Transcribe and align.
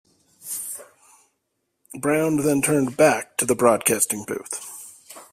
Brown 1.93 2.37
then 2.37 2.63
turned 2.63 2.97
back 2.97 3.37
to 3.37 3.45
the 3.45 3.53
broadcasting 3.53 4.25
booth. 4.25 4.65